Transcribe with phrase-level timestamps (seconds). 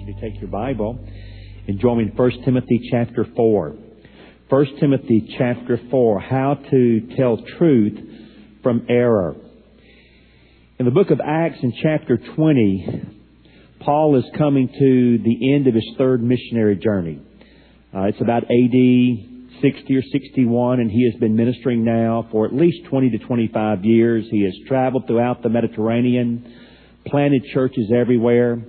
[0.00, 0.98] you to take your Bible
[1.66, 3.76] and join me in 1 Timothy chapter 4.
[4.48, 7.98] 1 Timothy chapter 4, how to tell truth
[8.62, 9.36] from error.
[10.78, 13.02] In the book of Acts in chapter 20,
[13.80, 17.20] Paul is coming to the end of his third missionary journey.
[17.94, 22.54] Uh, it's about AD 60 or 61, and he has been ministering now for at
[22.54, 24.24] least 20 to 25 years.
[24.30, 26.54] He has traveled throughout the Mediterranean,
[27.06, 28.62] planted churches everywhere.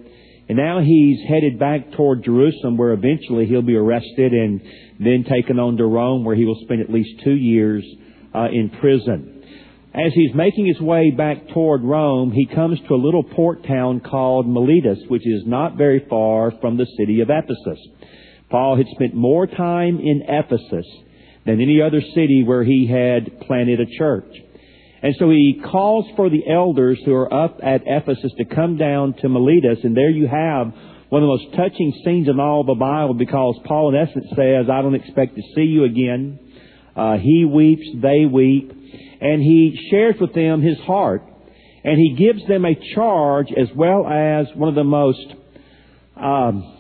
[0.50, 4.60] And now he's headed back toward Jerusalem where eventually he'll be arrested and
[5.00, 7.86] then taken on to Rome where he will spend at least two years
[8.34, 9.44] uh, in prison.
[9.94, 14.02] As he's making his way back toward Rome, he comes to a little port town
[14.02, 17.80] called Miletus, which is not very far from the city of Ephesus.
[18.50, 20.86] Paul had spent more time in Ephesus
[21.46, 24.36] than any other city where he had planted a church.
[25.02, 29.14] And so he calls for the elders who are up at Ephesus to come down
[29.22, 30.74] to Miletus, and there you have
[31.10, 34.70] one of the most touching scenes in all the Bible because Paul, in essence, says,
[34.72, 36.40] I don't expect to see you again.
[36.96, 38.72] Uh, he weeps, they weep,
[39.22, 41.24] and he shares with them his heart,
[41.84, 45.34] and he gives them a charge as well as one of the most
[46.16, 46.78] um,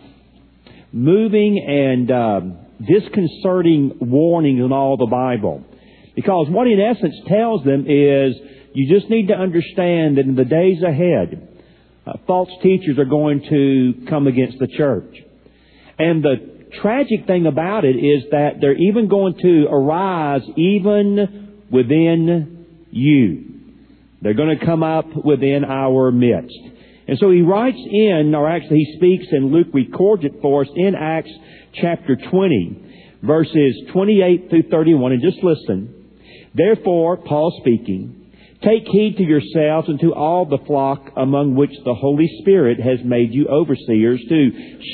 [0.92, 5.64] moving and um, disconcerting warnings in all the Bible.
[6.20, 8.36] Because what in essence tells them is
[8.73, 11.48] you just need to understand that in the days ahead,
[12.06, 15.16] uh, false teachers are going to come against the church.
[15.98, 22.65] And the tragic thing about it is that they're even going to arise even within
[22.92, 23.45] you.
[24.21, 26.60] They're going to come up within our midst.
[27.08, 30.70] And so he writes in, or actually he speaks and Luke records it for us
[30.76, 31.32] in Acts
[31.76, 35.14] chapter 20, verses 28 through 31.
[35.14, 35.95] And just listen.
[36.54, 38.32] Therefore, Paul speaking,
[38.64, 42.99] take heed to yourselves and to all the flock among which the Holy Spirit has
[43.05, 44.52] made you overseers to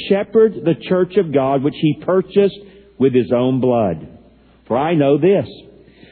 [0.10, 2.60] shepherd the church of God which he purchased
[3.00, 4.20] with his own blood.
[4.68, 5.48] For I know this,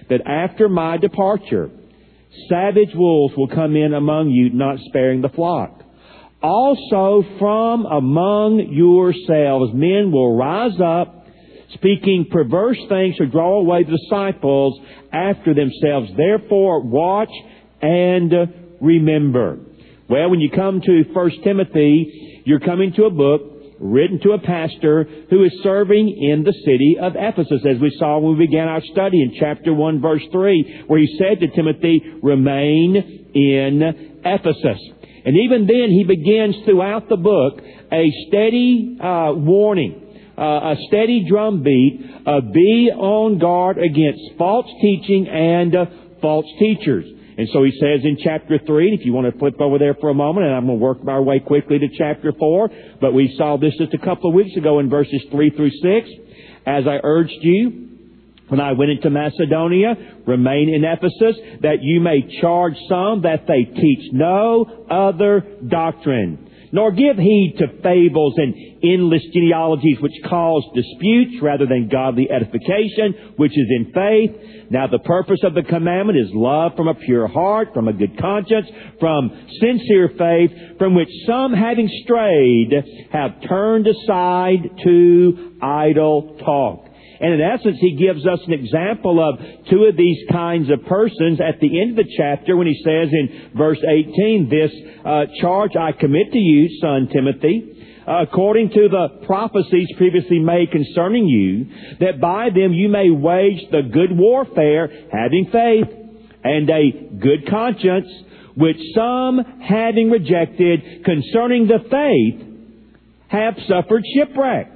[0.10, 1.70] that after my departure,
[2.50, 5.82] savage wolves will come in among you, not sparing the flock.
[6.42, 11.23] Also from among yourselves men will rise up
[11.74, 14.80] speaking perverse things to draw away the disciples
[15.12, 16.12] after themselves.
[16.16, 17.32] Therefore, watch
[17.82, 18.32] and
[18.82, 19.60] remember.
[20.10, 23.42] Well, when you come to 1 Timothy, you're coming to a book
[23.80, 28.20] written to a pastor who is serving in the city of Ephesus, as we saw
[28.20, 32.02] when we began our study in chapter 1, verse 3, where he said to Timothy,
[32.22, 34.80] remain in Ephesus.
[35.26, 40.03] And even then, he begins throughout the book a steady uh, warning
[40.38, 45.86] uh, a steady drumbeat of be on guard against false teaching and uh,
[46.22, 47.06] false teachers.
[47.38, 50.10] And so he says in chapter 3, if you want to flip over there for
[50.10, 52.70] a moment, and I'm going to work my way quickly to chapter 4,
[53.02, 56.10] but we saw this just a couple of weeks ago in verses 3 through 6.
[56.66, 57.90] As I urged you,
[58.50, 59.96] when I went into Macedonia,
[60.28, 66.92] remain in Ephesus, that you may charge some that they teach no other doctrine nor
[66.92, 73.52] give heed to fables and endless genealogies which cause disputes rather than godly edification, which
[73.52, 74.72] is in faith.
[74.72, 78.20] Now the purpose of the commandment is love from a pure heart, from a good
[78.20, 78.68] conscience,
[79.00, 79.30] from
[79.62, 82.74] sincere faith, from which some having strayed
[83.12, 86.90] have turned aside to idle talk.
[87.24, 89.40] And in essence, he gives us an example of
[89.70, 93.08] two of these kinds of persons at the end of the chapter when he says
[93.14, 94.72] in verse 18, this
[95.06, 101.26] uh, charge I commit to you, son Timothy, according to the prophecies previously made concerning
[101.26, 105.96] you, that by them you may wage the good warfare, having faith
[106.44, 108.10] and a good conscience,
[108.58, 112.50] which some, having rejected concerning the faith,
[113.30, 114.73] have suffered shipwreck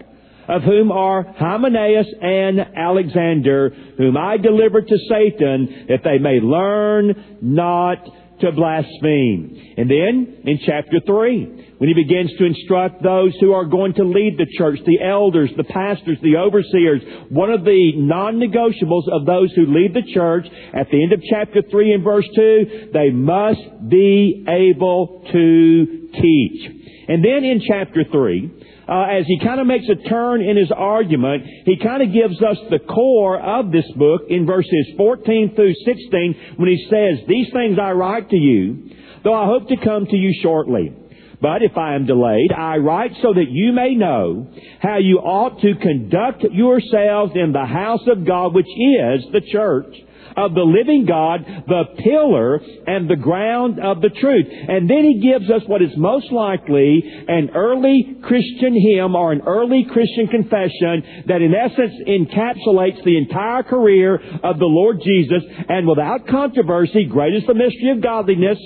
[0.47, 7.39] of whom are Hymenaeus and Alexander, whom I delivered to Satan, that they may learn
[7.41, 7.97] not
[8.39, 9.73] to blaspheme.
[9.77, 14.03] And then, in chapter 3, when he begins to instruct those who are going to
[14.03, 19.51] lead the church, the elders, the pastors, the overseers, one of the non-negotiables of those
[19.53, 23.89] who lead the church at the end of chapter 3 and verse 2, they must
[23.89, 26.71] be able to teach.
[27.09, 28.56] And then in chapter 3,
[28.87, 32.41] uh, as he kind of makes a turn in his argument, he kind of gives
[32.41, 37.51] us the core of this book in verses 14 through 16 when he says, These
[37.51, 38.89] things I write to you,
[39.23, 40.93] though I hope to come to you shortly.
[41.39, 44.47] But if I am delayed, I write so that you may know
[44.79, 49.93] how you ought to conduct yourselves in the house of God, which is the church
[50.37, 54.45] of the living God, the pillar and the ground of the truth.
[54.47, 59.41] And then he gives us what is most likely an early Christian hymn or an
[59.41, 65.43] early Christian confession that in essence encapsulates the entire career of the Lord Jesus.
[65.67, 68.59] And without controversy, great is the mystery of godliness.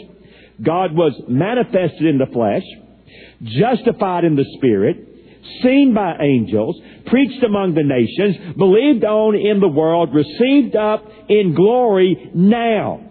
[0.62, 2.64] God was manifested in the flesh,
[3.42, 5.08] justified in the Spirit,
[5.64, 11.54] seen by angels, preached among the nations, believed on in the world, received up in
[11.56, 13.08] glory now.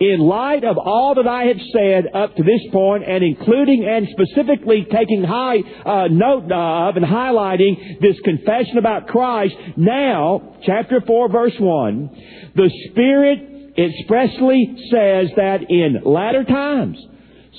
[0.00, 4.06] In light of all that I have said up to this point, and including and
[4.08, 11.28] specifically taking high uh, note of and highlighting this confession about Christ, now, chapter 4,
[11.30, 16.98] verse 1, the Spirit expressly says that in latter times,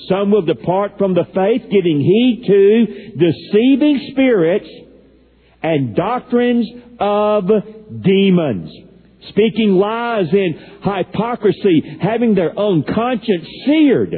[0.08, 2.86] some will depart from the faith, giving heed to
[3.18, 4.68] deceiving spirits
[5.62, 6.68] and doctrines
[7.00, 7.50] of
[8.02, 8.72] demons.
[9.30, 14.14] Speaking lies in hypocrisy, having their own conscience seared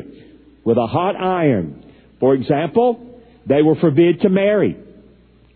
[0.64, 1.84] with a hot iron.
[2.20, 4.78] For example, they will forbid to marry.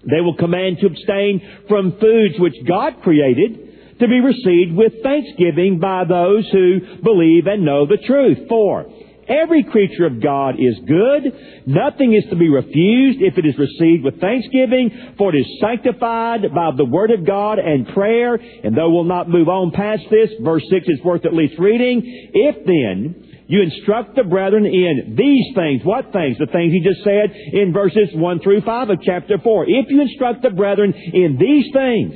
[0.09, 5.79] They will command to abstain from foods which God created to be received with thanksgiving
[5.79, 8.47] by those who believe and know the truth.
[8.49, 8.85] For
[9.27, 11.65] Every creature of God is good.
[11.65, 16.41] Nothing is to be refused if it is received with thanksgiving, for it is sanctified
[16.53, 18.35] by the Word of God and prayer.
[18.35, 22.01] And though we'll not move on past this, verse 6 is worth at least reading.
[22.33, 25.81] If then you instruct the brethren in these things.
[25.83, 26.37] What things?
[26.37, 29.65] The things he just said in verses 1 through 5 of chapter 4.
[29.69, 32.15] If you instruct the brethren in these things,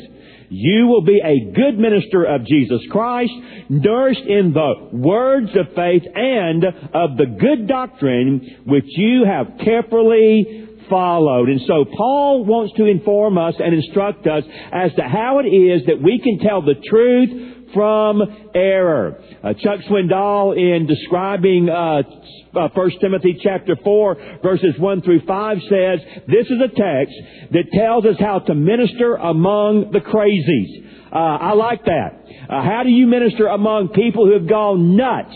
[0.50, 3.32] you will be a good minister of Jesus Christ,
[3.70, 10.68] nourished in the words of faith and of the good doctrine which you have carefully
[10.90, 11.50] followed.
[11.50, 15.86] And so Paul wants to inform us and instruct us as to how it is
[15.86, 18.22] that we can tell the truth from
[18.54, 19.22] error.
[19.44, 22.02] Uh, Chuck Swindoll, in describing uh,
[22.56, 27.16] uh, 1 Timothy chapter 4, verses 1 through 5, says, This is a text
[27.52, 30.86] that tells us how to minister among the crazies.
[31.12, 32.24] Uh, I like that.
[32.50, 35.36] Uh, how do you minister among people who have gone nuts?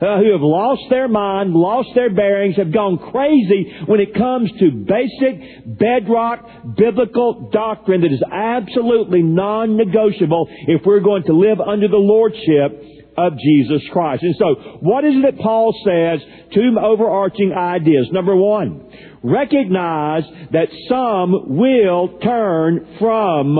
[0.00, 4.50] Uh, who have lost their mind, lost their bearings, have gone crazy when it comes
[4.58, 6.44] to basic, bedrock,
[6.76, 12.82] biblical doctrine that is absolutely non-negotiable if we're going to live under the lordship
[13.16, 14.22] of Jesus Christ.
[14.22, 16.20] And so, what is it that Paul says?
[16.54, 18.08] Two overarching ideas.
[18.10, 18.90] Number one,
[19.22, 20.22] recognize
[20.52, 23.54] that some will turn from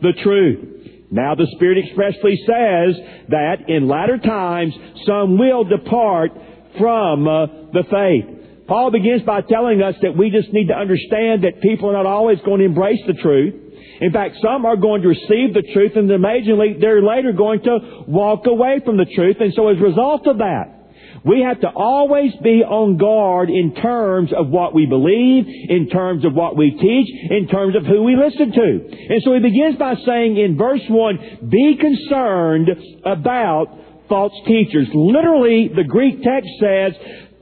[0.00, 0.81] the truth.
[1.12, 2.96] Now the Spirit expressly says
[3.28, 4.74] that in latter times
[5.06, 6.32] some will depart
[6.78, 8.66] from uh, the faith.
[8.66, 12.06] Paul begins by telling us that we just need to understand that people are not
[12.06, 13.54] always going to embrace the truth.
[14.00, 18.04] In fact, some are going to receive the truth and amazingly they're later going to
[18.08, 19.36] walk away from the truth.
[19.38, 20.81] And so as a result of that,
[21.24, 26.24] we have to always be on guard in terms of what we believe, in terms
[26.24, 28.68] of what we teach, in terms of who we listen to.
[29.08, 32.70] And so he begins by saying in verse 1, be concerned
[33.04, 33.66] about
[34.08, 34.88] false teachers.
[34.92, 36.92] Literally, the Greek text says,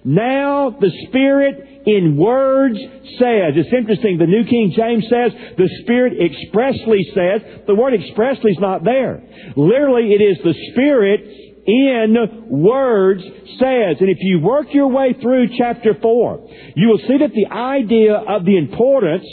[0.05, 2.79] now the Spirit in words
[3.19, 3.57] says.
[3.57, 4.19] It's interesting.
[4.19, 7.65] The New King James says the Spirit expressly says.
[7.67, 9.23] The word expressly is not there.
[9.57, 13.23] Literally, it is the Spirit in words
[13.59, 13.97] says.
[14.01, 18.15] And if you work your way through chapter 4, you will see that the idea
[18.15, 19.25] of the importance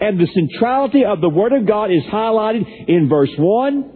[0.00, 3.90] and the centrality of the Word of God is highlighted in verse 1,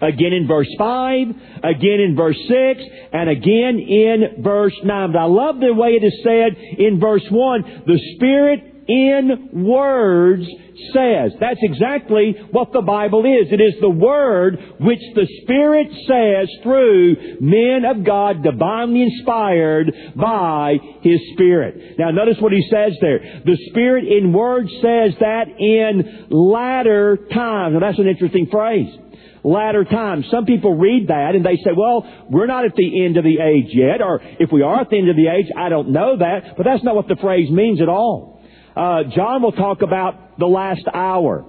[0.00, 1.28] again in verse 5,
[1.62, 2.80] again in verse 6,
[3.12, 5.12] and again in verse 9.
[5.12, 10.46] But I love the way it is said in verse 1, the Spirit in words
[10.92, 11.32] says.
[11.40, 13.52] That's exactly what the Bible is.
[13.52, 20.76] It is the Word which the Spirit says through men of God divinely inspired by
[21.02, 21.98] His Spirit.
[21.98, 23.18] Now notice what He says there.
[23.44, 27.74] The Spirit in words says that in latter times.
[27.74, 28.94] Now that's an interesting phrase.
[29.46, 30.26] latter times.
[30.30, 33.38] Some people read that and they say, well, we're not at the end of the
[33.38, 36.18] age yet, or if we are at the end of the age, I don't know
[36.18, 38.35] that, but that's not what the phrase means at all.
[38.76, 41.46] Uh, John will talk about the last hour.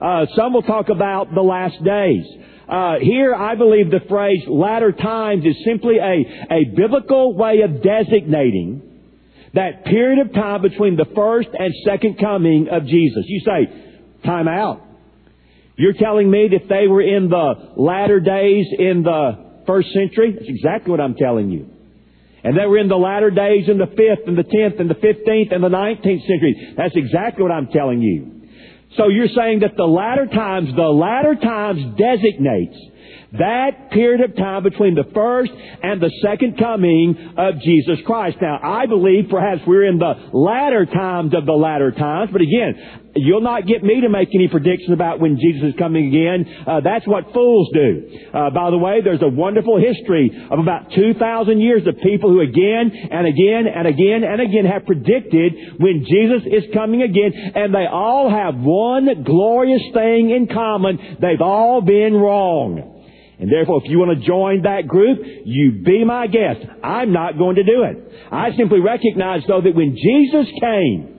[0.00, 2.24] Uh, some will talk about the last days.
[2.68, 7.82] Uh, here, I believe the phrase latter times is simply a, a biblical way of
[7.82, 8.82] designating
[9.52, 13.24] that period of time between the first and second coming of Jesus.
[13.26, 14.82] You say, time out.
[15.76, 20.32] You're telling me that they were in the latter days in the first century?
[20.32, 21.73] That's exactly what I'm telling you.
[22.44, 24.94] And they were in the latter days in the 5th and the 10th and the
[24.94, 26.74] 15th and the 19th century.
[26.76, 28.42] That's exactly what I'm telling you.
[28.96, 32.76] So you're saying that the latter times, the latter times designates
[33.38, 35.50] that period of time between the first
[35.82, 38.36] and the second coming of Jesus Christ.
[38.40, 43.03] Now, I believe perhaps we're in the latter times of the latter times, but again,
[43.16, 46.66] You'll not get me to make any predictions about when Jesus is coming again.
[46.66, 48.10] Uh, that's what fools do.
[48.34, 52.40] Uh, by the way, there's a wonderful history of about 2,000 years of people who
[52.40, 57.72] again and again and again and again have predicted when Jesus is coming again, and
[57.72, 61.18] they all have one glorious thing in common.
[61.20, 62.94] They've all been wrong.
[63.38, 66.60] And therefore, if you want to join that group, you be my guest.
[66.82, 68.30] I'm not going to do it.
[68.32, 71.13] I simply recognize, though, that when Jesus came,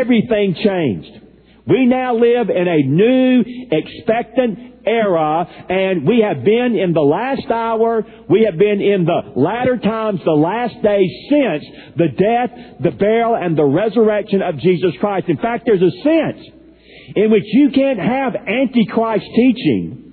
[0.00, 1.26] everything changed.
[1.66, 7.50] We now live in a new, expectant era, and we have been in the last
[7.50, 11.64] hour, we have been in the latter times, the last days since
[11.96, 15.28] the death, the burial, and the resurrection of Jesus Christ.
[15.28, 16.46] In fact, there's a sense
[17.14, 20.12] in which you can't have Antichrist teaching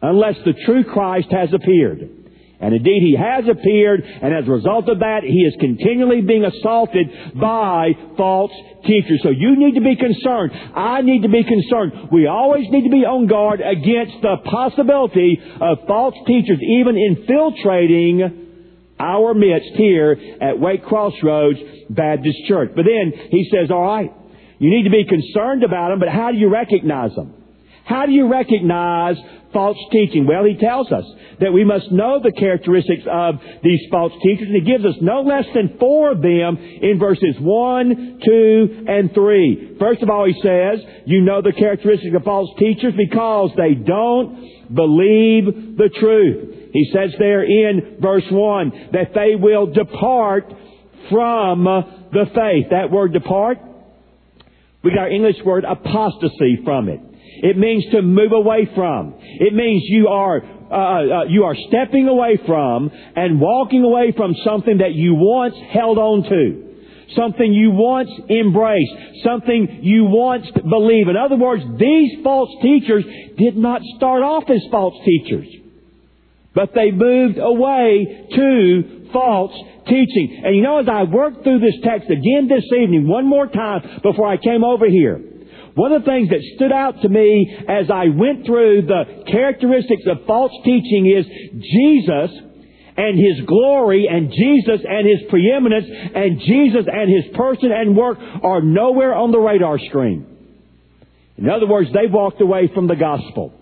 [0.00, 2.21] unless the true Christ has appeared.
[2.62, 6.44] And indeed, he has appeared, and as a result of that, he is continually being
[6.44, 8.52] assaulted by false
[8.86, 9.18] teachers.
[9.24, 10.52] So you need to be concerned.
[10.74, 12.10] I need to be concerned.
[12.12, 18.42] We always need to be on guard against the possibility of false teachers even infiltrating
[19.00, 21.58] our midst here at Wake Crossroads
[21.90, 22.70] Baptist Church.
[22.76, 24.12] But then he says, all right,
[24.60, 27.34] you need to be concerned about them, but how do you recognize them?
[27.84, 29.16] How do you recognize
[29.52, 30.26] false teaching?
[30.26, 31.04] Well, he tells us
[31.40, 35.22] that we must know the characteristics of these false teachers, and he gives us no
[35.22, 39.76] less than four of them in verses 1, 2, and 3.
[39.78, 44.74] First of all, he says, you know the characteristics of false teachers because they don't
[44.74, 46.70] believe the truth.
[46.72, 50.52] He says there in verse 1 that they will depart
[51.10, 52.70] from the faith.
[52.70, 53.58] That word depart,
[54.82, 57.00] we got our English word apostasy from it.
[57.42, 59.14] It means to move away from.
[59.18, 64.34] It means you are uh, uh, you are stepping away from and walking away from
[64.44, 66.72] something that you once held on to.
[67.14, 68.92] Something you once embraced.
[69.22, 71.10] Something you once believed.
[71.10, 73.04] In other words, these false teachers
[73.36, 75.48] did not start off as false teachers.
[76.54, 79.52] But they moved away to false
[79.86, 80.42] teaching.
[80.44, 84.00] And you know, as I worked through this text again this evening, one more time
[84.02, 85.20] before I came over here,
[85.74, 90.02] one of the things that stood out to me as I went through the characteristics
[90.06, 92.30] of false teaching is Jesus
[92.96, 98.18] and His glory and Jesus and His preeminence and Jesus and His person and work
[98.42, 100.26] are nowhere on the radar screen.
[101.38, 103.54] In other words, they walked away from the gospel.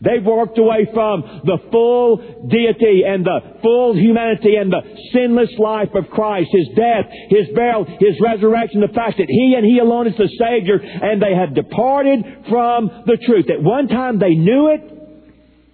[0.00, 2.16] They've walked away from the full
[2.48, 7.84] deity and the full humanity and the sinless life of Christ, His death, His burial,
[7.84, 11.54] His resurrection, the fact that He and He alone is the Savior, and they have
[11.54, 13.50] departed from the truth.
[13.50, 14.97] At one time they knew it,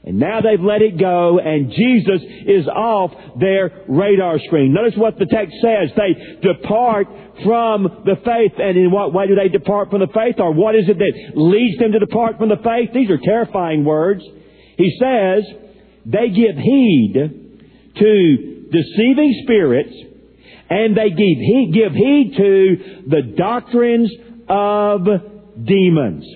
[0.06, 4.74] and now they've let it go, and Jesus is off their radar screen.
[4.74, 5.96] Notice what the text says.
[5.96, 7.06] They depart
[7.42, 8.52] from the faith.
[8.58, 10.36] And in what way do they depart from the faith?
[10.38, 12.90] Or what is it that leads them to depart from the faith?
[12.92, 14.22] These are terrifying words.
[14.76, 15.44] He says,
[16.04, 17.14] they give heed
[17.96, 19.94] to deceiving spirits,
[20.68, 22.76] and they give heed, give heed to
[23.08, 24.12] the doctrines
[24.50, 25.06] of
[25.64, 26.26] demons.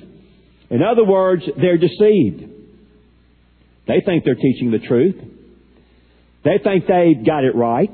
[0.71, 2.55] In other words, they're deceived.
[3.89, 5.17] They think they're teaching the truth.
[6.45, 7.91] They think they've got it right.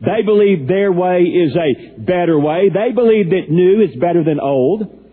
[0.00, 2.70] They believe their way is a better way.
[2.72, 5.05] They believe that new is better than old.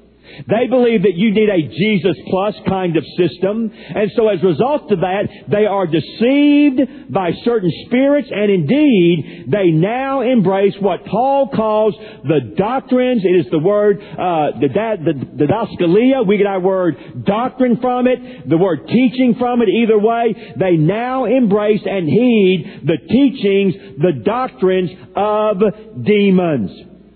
[0.48, 3.72] They believe that you need a Jesus plus kind of system.
[3.74, 9.46] And so as a result of that, they are deceived by certain spirits and indeed
[9.48, 13.24] they now embrace what Paul calls the doctrines.
[13.24, 16.25] It is the word, uh, the, the, the didaskalia.
[16.25, 19.70] We get our word doctrine from it, the word teaching from it.
[19.70, 25.58] Either way, they now embrace and heed the teachings, the doctrines of
[26.03, 26.72] demons.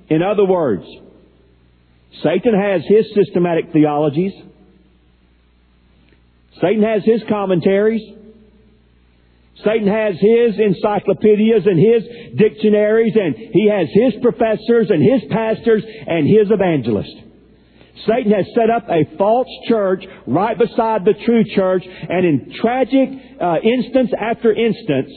[0.10, 0.86] In other words,
[2.24, 4.34] Satan has his systematic theologies.
[6.62, 8.02] Satan has his commentaries.
[9.64, 12.04] Satan has his encyclopedias and his
[12.38, 17.24] dictionaries and he has his professors and his pastors and his evangelists.
[18.06, 23.10] Satan has set up a false church right beside the true church and in tragic
[23.42, 25.12] uh, instance after instance,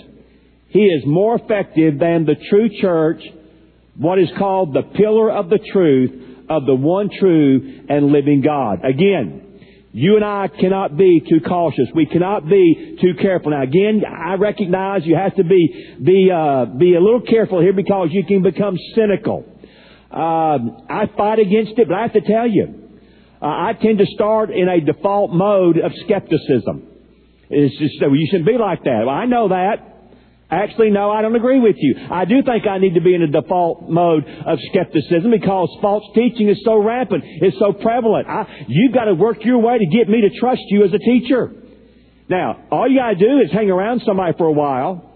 [0.68, 3.22] he is more effective than the true church,
[3.96, 8.84] what is called the pillar of the truth of the one true and living God.
[8.84, 9.46] Again,
[9.92, 11.86] you and I cannot be too cautious.
[11.94, 13.52] We cannot be too careful.
[13.52, 17.72] Now again, I recognize you have to be, be, uh, be a little careful here
[17.72, 19.44] because you can become cynical.
[20.10, 22.90] Uh, I fight against it, but I have to tell you,
[23.40, 26.88] uh, I tend to start in a default mode of skepticism.
[27.48, 29.04] It's just, that you shouldn't be like that.
[29.06, 29.89] Well, I know that.
[30.50, 31.94] Actually, no, I don't agree with you.
[32.10, 36.02] I do think I need to be in a default mode of skepticism because false
[36.14, 37.22] teaching is so rampant.
[37.24, 38.26] It's so prevalent.
[38.28, 40.98] I, you've got to work your way to get me to trust you as a
[40.98, 41.52] teacher.
[42.28, 45.06] Now, all you got to do is hang around somebody for a while.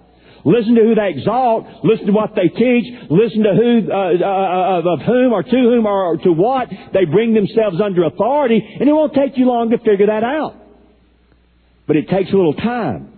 [0.45, 1.67] Listen to who they exalt.
[1.83, 2.95] Listen to what they teach.
[3.11, 7.35] Listen to who, uh, uh, of whom or to whom or to what they bring
[7.35, 10.55] themselves under authority, and it won't take you long to figure that out.
[11.87, 13.14] But it takes a little time.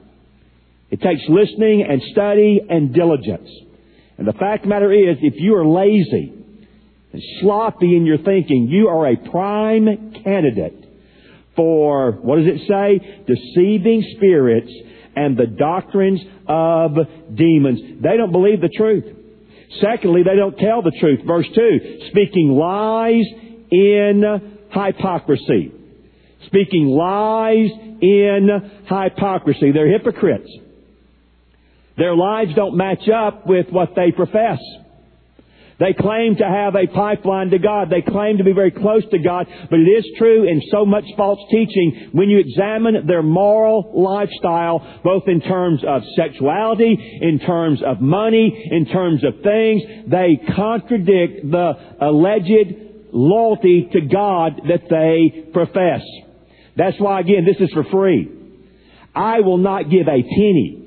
[0.91, 3.49] It takes listening and study and diligence.
[4.19, 6.33] And the fact the matter is, if you are lazy
[7.13, 10.85] and sloppy in your thinking, you are a prime candidate
[11.55, 13.25] for, what does it say?
[13.27, 14.71] Deceiving spirits
[15.17, 16.93] and the doctrines of
[17.35, 18.03] demons.
[18.03, 19.05] They don't believe the truth.
[19.81, 21.21] Secondly, they don't tell the truth.
[21.27, 23.25] Verse 2, speaking lies
[23.71, 25.73] in hypocrisy.
[26.47, 28.49] Speaking lies in
[28.89, 29.73] hypocrisy.
[29.73, 30.51] They're hypocrites.
[31.97, 34.59] Their lives don't match up with what they profess.
[35.79, 37.91] They claim to have a pipeline to God.
[37.91, 39.47] They claim to be very close to God.
[39.69, 45.01] But it is true in so much false teaching, when you examine their moral lifestyle,
[45.05, 51.51] both in terms of sexuality, in terms of money, in terms of things, they contradict
[51.51, 56.03] the alleged loyalty to God that they profess.
[56.77, 58.33] That's why again, this is for free.
[59.15, 60.86] I will not give a penny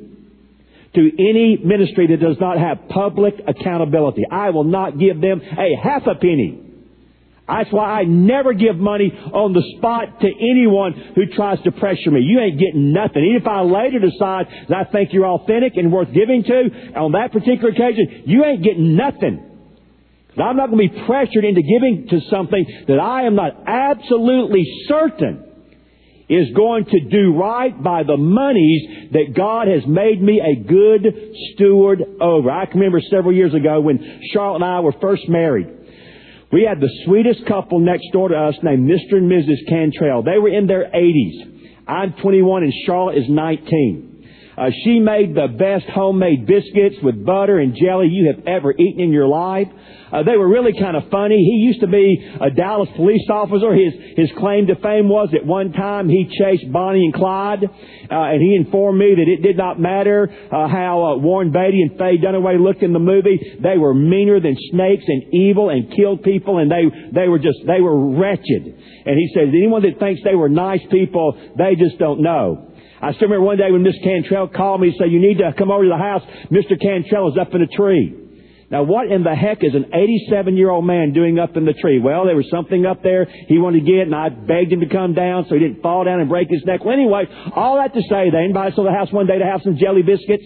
[0.96, 4.24] to any ministry that does not have public accountability.
[4.30, 6.66] I will not give them a half a penny.
[7.48, 12.12] That's why I never give money on the spot to anyone who tries to pressure
[12.12, 12.22] me.
[12.22, 13.26] You ain't getting nothing.
[13.26, 17.14] Even if I later decide that I think you're authentic and worth giving to, on
[17.14, 19.46] that particular occasion, you ain't getting nothing.
[20.38, 24.66] I'm not going to be pressured into giving to something that I am not absolutely
[24.88, 25.49] certain
[26.30, 31.02] is going to do right by the monies that God has made me a good
[31.54, 32.52] steward over.
[32.52, 35.68] I can remember several years ago when Charlotte and I were first married.
[36.52, 39.18] We had the sweetest couple next door to us named Mr.
[39.18, 39.68] and Mrs.
[39.68, 40.24] Cantrell.
[40.24, 41.88] They were in their 80s.
[41.88, 44.09] I'm 21 and Charlotte is 19.
[44.60, 49.00] Uh, she made the best homemade biscuits with butter and jelly you have ever eaten
[49.00, 49.68] in your life.
[50.12, 51.38] Uh, they were really kind of funny.
[51.38, 53.74] He used to be a Dallas police officer.
[53.74, 57.70] His his claim to fame was at one time he chased Bonnie and Clyde, uh,
[58.10, 61.98] and he informed me that it did not matter uh, how uh, Warren Beatty and
[61.98, 63.40] Faye Dunaway looked in the movie.
[63.62, 67.60] They were meaner than snakes and evil and killed people, and they they were just
[67.66, 68.66] they were wretched.
[69.06, 72.69] And he says anyone that thinks they were nice people, they just don't know.
[73.02, 75.54] I still remember one day when Miss Cantrell called me and said, you need to
[75.58, 76.24] come over to the house.
[76.52, 76.80] Mr.
[76.80, 78.30] Cantrell is up in a tree.
[78.70, 81.74] Now what in the heck is an 87 year old man doing up in the
[81.74, 82.00] tree?
[82.00, 84.90] Well, there was something up there he wanted to get and I begged him to
[84.90, 86.86] come down so he didn't fall down and break his neck.
[86.86, 89.46] Well anyway, all that to say they invited us to the house one day to
[89.46, 90.46] have some jelly biscuits.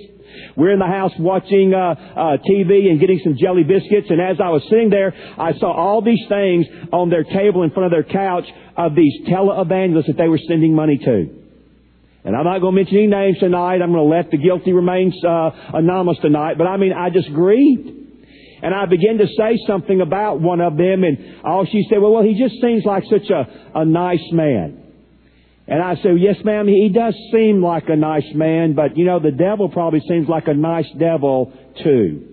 [0.56, 4.38] We're in the house watching uh, uh, TV and getting some jelly biscuits, and as
[4.42, 7.92] I was sitting there, I saw all these things on their table in front of
[7.92, 11.43] their couch of these televangelists that they were sending money to.
[12.26, 13.82] And I'm not going to mention any names tonight.
[13.82, 16.58] I'm going to let the guilty remain uh, anonymous tonight.
[16.58, 17.90] But I mean, I just grieved.
[18.64, 22.14] And I began to say something about one of them, and all she said, well,
[22.14, 24.80] well, he just seems like such a, a nice man.
[25.68, 29.20] And I said, yes, ma'am, he does seem like a nice man, but you know,
[29.20, 31.52] the devil probably seems like a nice devil
[31.84, 32.30] too.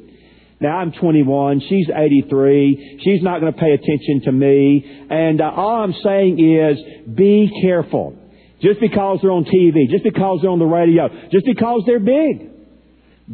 [0.61, 5.51] Now I'm 21, she's 83, she's not going to pay attention to me, and uh,
[5.51, 6.79] all I'm saying is,
[7.13, 8.20] be careful.
[8.61, 12.51] Just because they're on TV, just because they're on the radio, just because they're big,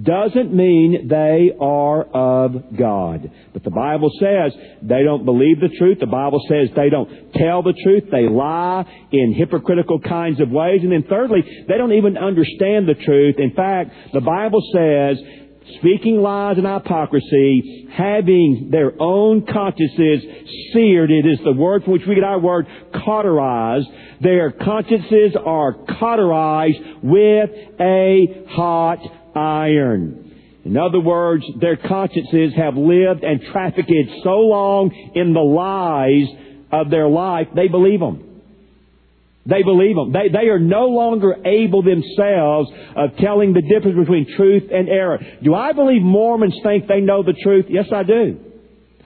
[0.00, 3.30] doesn't mean they are of God.
[3.54, 5.98] But the Bible says they don't believe the truth.
[6.00, 8.04] The Bible says they don't tell the truth.
[8.10, 10.80] They lie in hypocritical kinds of ways.
[10.82, 13.36] And then thirdly, they don't even understand the truth.
[13.38, 15.16] In fact, the Bible says
[15.78, 20.22] speaking lies and hypocrisy, having their own consciences
[20.72, 21.10] seared.
[21.10, 22.66] It is the word from which we get our word
[23.04, 23.88] cauterized.
[24.20, 27.50] Their consciences are cauterized with
[27.80, 28.98] a hot
[29.34, 30.22] iron.
[30.64, 33.92] In other words, their consciences have lived and trafficked
[34.24, 36.26] so long in the lies
[36.72, 38.42] of their life, they believe them.
[39.46, 40.12] They believe them.
[40.12, 45.20] They, they are no longer able themselves of telling the difference between truth and error.
[45.42, 47.66] Do I believe Mormons think they know the truth?
[47.68, 48.40] Yes, I do.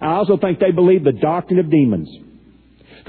[0.00, 2.08] I also think they believe the doctrine of demons.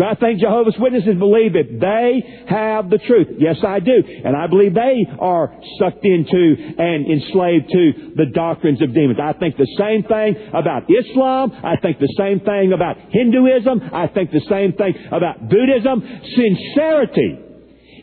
[0.03, 1.79] I think Jehovah's Witnesses believe it.
[1.79, 3.27] they have the truth?
[3.37, 4.03] Yes, I do.
[4.23, 9.19] And I believe they are sucked into and enslaved to the doctrines of demons.
[9.21, 11.51] I think the same thing about Islam.
[11.63, 13.81] I think the same thing about Hinduism.
[13.93, 16.01] I think the same thing about Buddhism.
[16.35, 17.39] Sincerity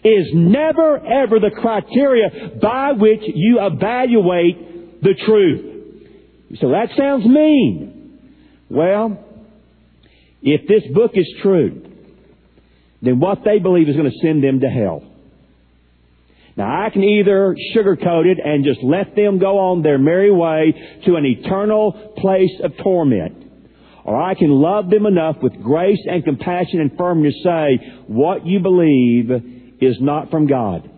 [0.04, 6.58] is never ever the criteria by which you evaluate the truth.
[6.60, 8.20] So that sounds mean.
[8.70, 9.24] Well,
[10.42, 11.87] if this book is true,
[13.02, 15.02] then what they believe is going to send them to hell.
[16.56, 20.74] Now I can either sugarcoat it and just let them go on their merry way
[21.06, 23.44] to an eternal place of torment.
[24.04, 28.44] Or I can love them enough with grace and compassion and firmness to say, what
[28.44, 29.30] you believe
[29.80, 30.90] is not from God.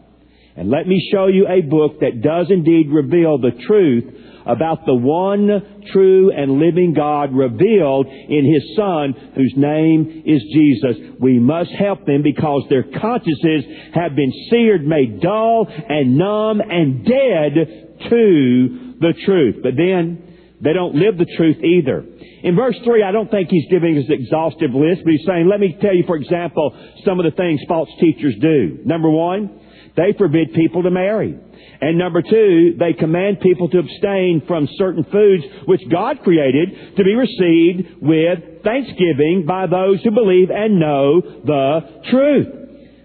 [0.57, 4.05] And let me show you a book that does indeed reveal the truth
[4.51, 10.97] about the one true and living God revealed in His Son, whose name is Jesus.
[11.21, 17.05] We must help them because their consciences have been seared, made dull and numb and
[17.05, 19.57] dead to the truth.
[19.63, 20.31] But then,
[20.63, 22.05] they don't live the truth either.
[22.43, 25.61] In verse 3, I don't think he's giving us exhaustive list, but he's saying, let
[25.61, 28.79] me tell you, for example, some of the things false teachers do.
[28.85, 29.60] Number one,
[29.97, 31.39] they forbid people to marry.
[31.81, 37.05] And number two, they command people to abstain from certain foods which God created to
[37.05, 42.47] be received with thanksgiving by those who believe and know the truth.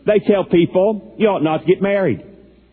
[0.05, 2.21] They tell people you ought not to get married.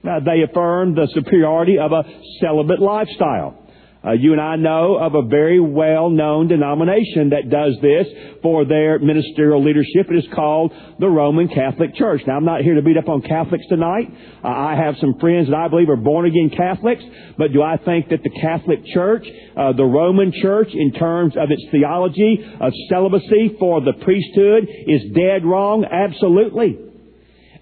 [0.03, 2.03] Now, they affirm the superiority of a
[2.41, 3.62] celibate lifestyle.
[4.05, 8.07] Uh, you and I know of a very well-known denomination that does this
[8.43, 10.11] for their ministerial leadership.
[10.11, 12.23] It is called the Roman Catholic Church.
[12.27, 14.13] Now, I'm not here to beat up on Catholics tonight.
[14.43, 17.05] Uh, I have some friends that I believe are born-again Catholics,
[17.39, 19.25] but do I think that the Catholic Church,
[19.57, 25.13] uh, the Roman Church, in terms of its theology of celibacy for the priesthood, is
[25.15, 25.85] dead wrong?
[25.85, 26.77] Absolutely.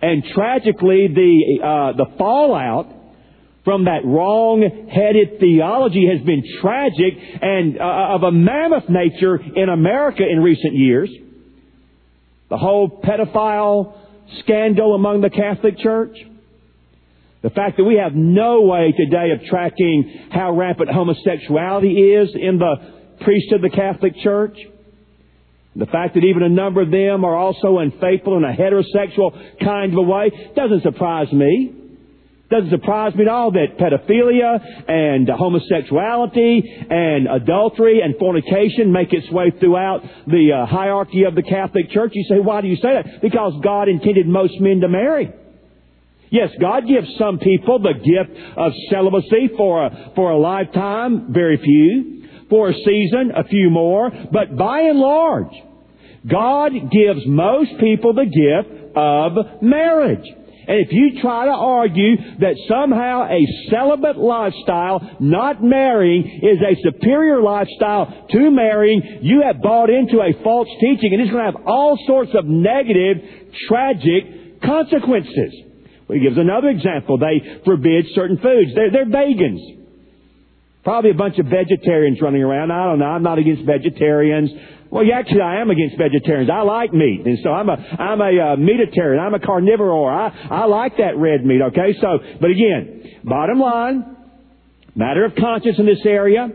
[0.00, 2.86] And tragically, the uh, the fallout
[3.64, 10.22] from that wrong-headed theology has been tragic and uh, of a mammoth nature in America
[10.26, 11.10] in recent years.
[12.48, 13.94] The whole pedophile
[14.40, 16.16] scandal among the Catholic Church.
[17.42, 22.58] The fact that we have no way today of tracking how rampant homosexuality is in
[22.58, 22.74] the
[23.22, 24.56] priesthood of the Catholic Church.
[25.76, 29.92] The fact that even a number of them are also unfaithful in a heterosexual kind
[29.92, 31.79] of a way doesn't surprise me.
[32.50, 34.58] Doesn't surprise me at all that pedophilia
[34.88, 41.44] and homosexuality and adultery and fornication make its way throughout the uh, hierarchy of the
[41.44, 42.10] Catholic Church.
[42.12, 43.22] You say, why do you say that?
[43.22, 45.32] Because God intended most men to marry.
[46.30, 51.56] Yes, God gives some people the gift of celibacy for a, for a lifetime, very
[51.56, 52.26] few.
[52.48, 54.10] For a season, a few more.
[54.10, 55.52] But by and large,
[56.28, 60.26] God gives most people the gift of marriage.
[60.70, 66.80] And if you try to argue that somehow a celibate lifestyle, not marrying, is a
[66.80, 71.50] superior lifestyle to marrying, you have bought into a false teaching and it's going to
[71.58, 73.18] have all sorts of negative,
[73.66, 75.52] tragic consequences.
[76.06, 77.18] Well, he gives another example.
[77.18, 78.70] They forbid certain foods.
[78.72, 79.80] They're, they're vegans.
[80.84, 82.70] Probably a bunch of vegetarians running around.
[82.70, 83.06] I don't know.
[83.06, 84.50] I'm not against vegetarians.
[84.90, 86.50] Well, actually, I am against vegetarians.
[86.50, 89.20] I like meat, and so I'm a I'm a uh, meatitarian.
[89.20, 90.10] I'm a carnivore.
[90.10, 91.62] I I like that red meat.
[91.62, 94.16] Okay, so but again, bottom line,
[94.96, 96.48] matter of conscience in this area.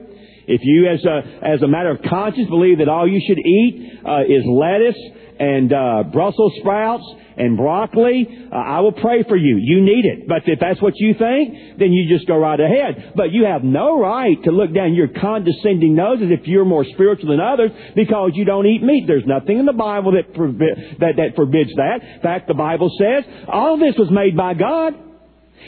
[0.47, 3.99] If you, as a as a matter of conscience, believe that all you should eat
[4.05, 4.99] uh, is lettuce
[5.39, 7.03] and uh, Brussels sprouts
[7.37, 9.57] and broccoli, uh, I will pray for you.
[9.59, 10.27] You need it.
[10.27, 13.13] But if that's what you think, then you just go right ahead.
[13.15, 16.85] But you have no right to look down your condescending nose as if you're more
[16.85, 19.05] spiritual than others because you don't eat meat.
[19.07, 21.99] There's nothing in the Bible that, forbi- that, that forbids that.
[22.15, 24.93] In fact, the Bible says all this was made by God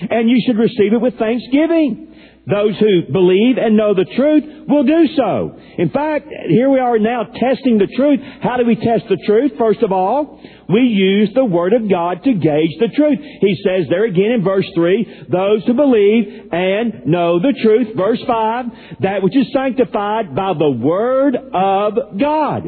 [0.10, 2.07] and you should receive it with thanksgiving.
[2.50, 5.60] Those who believe and know the truth will do so.
[5.78, 8.22] In fact, here we are now testing the truth.
[8.42, 9.52] How do we test the truth?
[9.60, 13.20] First of all, we use the Word of God to gauge the truth.
[13.20, 17.96] He says there again in verse 3, those who believe and know the truth.
[17.98, 18.66] Verse 5,
[19.02, 22.64] that which is sanctified by the Word of God.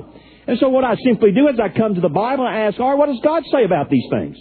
[0.45, 2.77] And so what I simply do is I come to the Bible and I ask,
[2.81, 4.35] all right, what does God say about these things?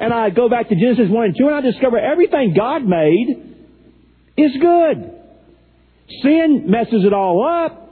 [0.00, 3.51] And I go back to Genesis 1 and 2 and I discover everything God made
[4.36, 5.18] is good.
[6.22, 7.82] Sin messes it all up.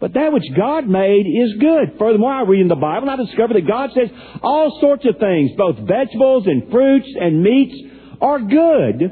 [0.00, 1.96] But that which God made is good.
[1.96, 4.08] Furthermore, I read in the Bible and I discover that God says
[4.42, 7.74] all sorts of things, both vegetables and fruits and meats,
[8.20, 9.02] are good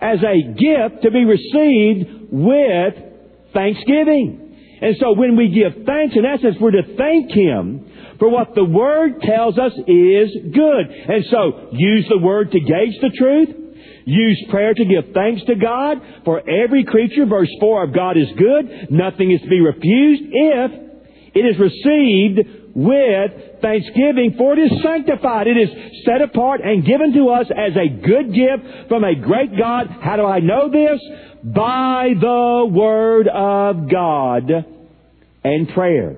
[0.00, 2.94] as a gift to be received with
[3.52, 4.78] thanksgiving.
[4.80, 8.64] And so when we give thanks, in essence, we're to thank Him for what the
[8.64, 10.86] Word tells us is good.
[10.86, 13.65] And so use the Word to gauge the truth
[14.08, 17.26] Use prayer to give thanks to God for every creature.
[17.26, 18.88] Verse 4 of God is good.
[18.88, 20.70] Nothing is to be refused if
[21.34, 22.38] it is received
[22.76, 25.48] with thanksgiving, for it is sanctified.
[25.48, 29.58] It is set apart and given to us as a good gift from a great
[29.58, 29.88] God.
[30.00, 31.00] How do I know this?
[31.42, 34.50] By the Word of God
[35.42, 36.14] and prayer.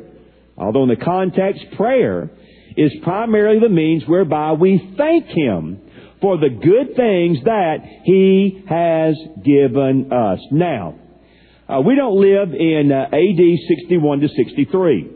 [0.58, 2.28] Although in the context, prayer
[2.76, 5.80] is primarily the means whereby we thank Him
[6.20, 10.40] for the good things that He has given us.
[10.50, 10.94] Now,
[11.68, 15.10] uh, we don't live in uh, AD 61 to 63.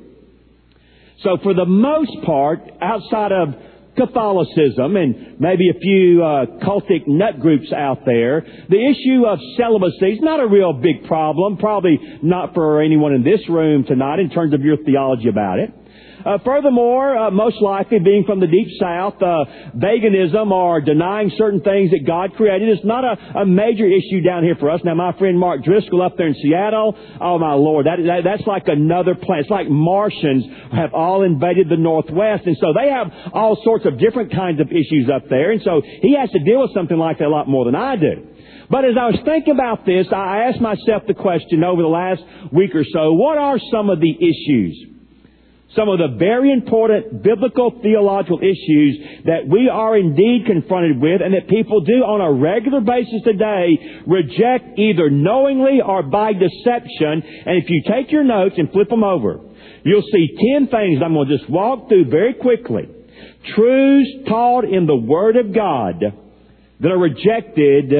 [1.22, 3.54] So for the most part, outside of
[3.96, 10.16] Catholicism and maybe a few uh, cultic nut groups out there, the issue of celibacy
[10.16, 11.58] is not a real big problem.
[11.58, 15.70] Probably not for anyone in this room tonight in terms of your theology about it.
[16.24, 19.44] Uh, furthermore, uh, most likely being from the deep south, uh,
[19.78, 24.44] paganism or denying certain things that God created is not a, a, major issue down
[24.44, 24.80] here for us.
[24.84, 28.46] Now, my friend Mark Driscoll up there in Seattle, oh my Lord, that, that, that's
[28.46, 29.46] like another planet.
[29.46, 33.98] It's like Martians have all invaded the Northwest, and so they have all sorts of
[33.98, 37.18] different kinds of issues up there, and so he has to deal with something like
[37.18, 38.28] that a lot more than I do.
[38.70, 42.22] But as I was thinking about this, I asked myself the question over the last
[42.52, 44.91] week or so, what are some of the issues
[45.76, 51.32] some of the very important biblical theological issues that we are indeed confronted with and
[51.32, 57.22] that people do on a regular basis today reject either knowingly or by deception.
[57.46, 59.40] And if you take your notes and flip them over,
[59.84, 62.88] you'll see 10 things I'm going to just walk through very quickly.
[63.54, 66.04] Truths taught in the Word of God
[66.80, 67.90] that are rejected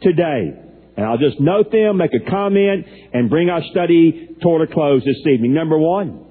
[0.00, 0.54] today.
[0.96, 5.02] And I'll just note them, make a comment, and bring our study toward a close
[5.04, 5.54] this evening.
[5.54, 6.26] Number one,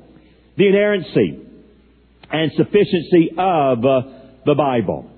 [0.60, 1.39] the inerrancy
[2.30, 4.02] and sufficiency of uh,
[4.45, 5.10] the Bible.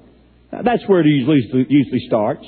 [0.51, 2.45] Now, that's where it usually, usually starts.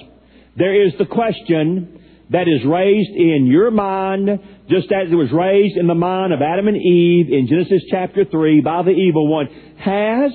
[0.55, 4.29] There is the question that is raised in your mind,
[4.69, 8.25] just as it was raised in the mind of Adam and Eve in Genesis chapter
[8.25, 9.47] 3 by the evil one.
[9.79, 10.31] Has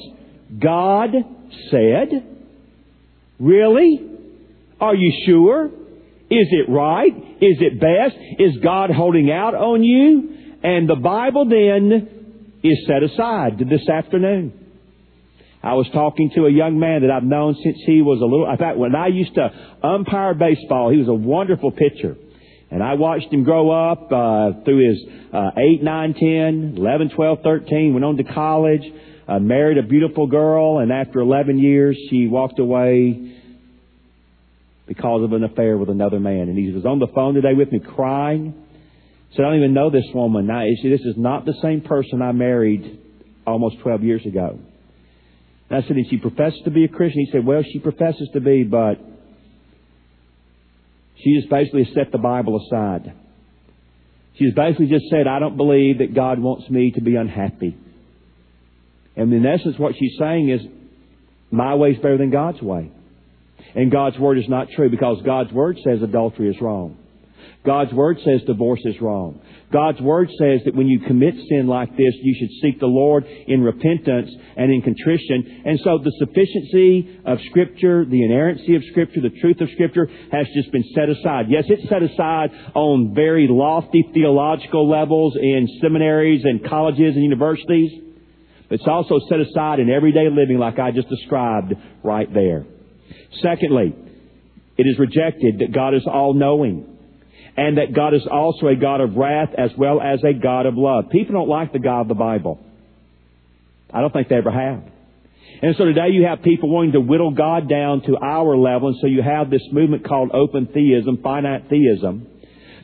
[0.58, 1.10] God
[1.70, 2.08] said?
[3.38, 4.00] Really?
[4.80, 5.66] Are you sure?
[5.66, 7.14] Is it right?
[7.40, 8.16] Is it best?
[8.40, 10.34] Is God holding out on you?
[10.62, 12.17] And the Bible then
[12.62, 14.66] is set aside this afternoon.
[15.62, 18.48] I was talking to a young man that I've known since he was a little,
[18.48, 19.50] in fact, when I used to
[19.82, 22.16] umpire baseball, he was a wonderful pitcher.
[22.70, 24.98] And I watched him grow up uh, through his
[25.32, 28.82] uh, 8, 9, 10, 11, 12, 13, went on to college,
[29.26, 33.34] uh, married a beautiful girl, and after 11 years, she walked away
[34.86, 36.48] because of an affair with another man.
[36.48, 38.54] And he was on the phone today with me crying.
[39.32, 40.46] Said, I don't even know this woman.
[40.46, 43.00] Now, see, this is not the same person I married
[43.46, 44.58] almost 12 years ago.
[45.70, 47.24] And I said, and she professes to be a Christian?
[47.26, 48.94] He said, well, she professes to be, but
[51.22, 53.12] she just basically set the Bible aside.
[54.36, 57.76] She's basically just said, I don't believe that God wants me to be unhappy.
[59.16, 60.60] And in essence, what she's saying is,
[61.50, 62.92] my way is better than God's way.
[63.74, 66.96] And God's word is not true because God's word says adultery is wrong.
[67.64, 69.40] God's Word says divorce is wrong.
[69.70, 73.26] God's Word says that when you commit sin like this, you should seek the Lord
[73.26, 75.62] in repentance and in contrition.
[75.66, 80.46] And so the sufficiency of Scripture, the inerrancy of Scripture, the truth of Scripture has
[80.54, 81.46] just been set aside.
[81.50, 87.90] Yes, it's set aside on very lofty theological levels in seminaries and colleges and universities.
[88.70, 92.64] It's also set aside in everyday living like I just described right there.
[93.42, 93.94] Secondly,
[94.76, 96.97] it is rejected that God is all-knowing
[97.58, 100.74] and that God is also a God of wrath as well as a God of
[100.76, 101.10] love.
[101.10, 102.60] People don't like the God of the Bible.
[103.92, 104.84] I don't think they ever have.
[105.60, 108.98] And so today you have people wanting to whittle God down to our level, and
[109.00, 112.28] so you have this movement called open theism, finite theism,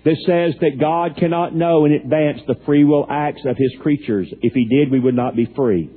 [0.04, 4.26] that says that God cannot know in advance the free will acts of His creatures.
[4.42, 5.88] If He did, we would not be free.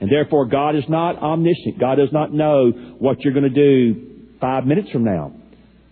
[0.00, 1.78] And therefore God is not omniscient.
[1.78, 5.34] God does not know what you're going to do five minutes from now.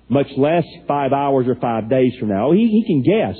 [0.08, 2.48] Much less five hours or five days from now.
[2.48, 3.36] Oh, he, he can guess.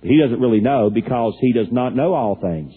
[0.00, 2.72] But he doesn't really know because he does not know all things.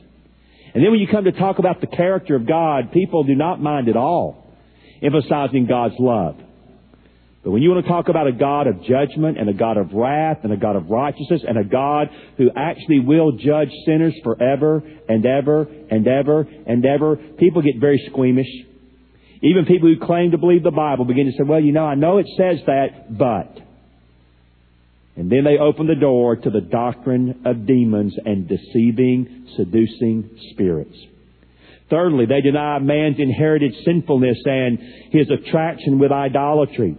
[0.74, 3.62] And then when you come to talk about the character of God, people do not
[3.62, 4.46] mind at all
[5.02, 6.38] emphasizing God's love.
[7.44, 9.94] But when you want to talk about a God of judgment and a God of
[9.94, 14.82] wrath and a God of righteousness and a God who actually will judge sinners forever
[15.08, 18.48] and ever and ever and ever, people get very squeamish.
[19.46, 21.94] Even people who claim to believe the Bible begin to say, well, you know, I
[21.94, 23.62] know it says that, but.
[25.16, 30.98] And then they open the door to the doctrine of demons and deceiving, seducing spirits.
[31.92, 34.80] Thirdly, they deny man's inherited sinfulness and
[35.12, 36.98] his attraction with idolatry.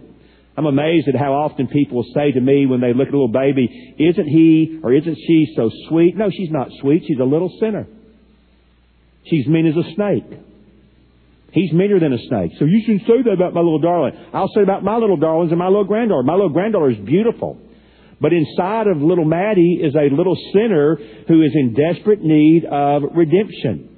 [0.55, 3.27] I'm amazed at how often people say to me when they look at a little
[3.27, 6.15] baby, isn't he or isn't she so sweet?
[6.15, 7.03] No, she's not sweet.
[7.05, 7.85] She's a little sinner.
[9.25, 10.46] She's mean as a snake.
[11.51, 12.51] He's meaner than a snake.
[12.59, 14.13] So you shouldn't say that about my little darling.
[14.33, 16.23] I'll say about my little darlings and my little granddaughter.
[16.23, 17.57] My little granddaughter is beautiful.
[18.19, 23.03] But inside of little Maddie is a little sinner who is in desperate need of
[23.15, 23.96] redemption.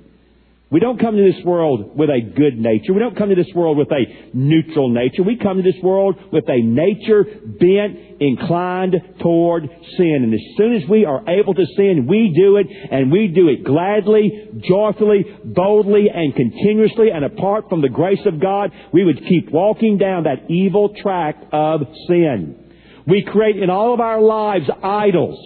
[0.71, 2.93] We don't come to this world with a good nature.
[2.93, 5.23] We don't come to this world with a neutral nature.
[5.23, 9.63] We come to this world with a nature bent, inclined toward
[9.97, 10.19] sin.
[10.23, 13.47] And as soon as we are able to sin, we do it, and we do
[13.47, 17.09] it gladly, joyfully, boldly, and continuously.
[17.11, 21.35] And apart from the grace of God, we would keep walking down that evil track
[21.51, 22.75] of sin.
[23.07, 25.43] We create in all of our lives idols.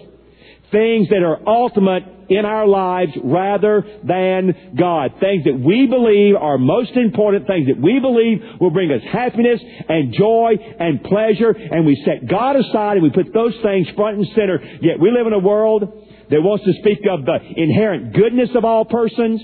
[0.70, 5.16] Things that are ultimate in our lives rather than God.
[5.20, 9.60] Things that we believe are most important, things that we believe will bring us happiness
[9.90, 14.18] and joy and pleasure, and we set God aside and we put those things front
[14.18, 14.60] and center.
[14.82, 15.84] Yet we live in a world
[16.30, 19.42] that wants to speak of the inherent goodness of all persons,